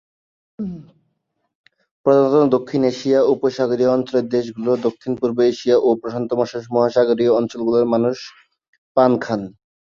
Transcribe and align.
প্রধানত 2.05 2.49
দক্ষিণ 2.51 2.81
এশিয়া, 2.83 3.19
উপসাগরীয় 3.33 3.89
অঞ্চলের 3.89 4.25
দেশসমূহ, 4.27 4.73
দক্ষিণ-পূর্ব 4.87 5.37
এশিয়া 5.51 5.75
ও 5.77 5.89
প্রশান্ত 6.01 6.29
মহাসাগরীয় 6.71 7.31
অঞ্চলের 7.39 7.85
মানুষ 7.93 8.17
পান 8.97 9.11
খায়। 9.19 9.47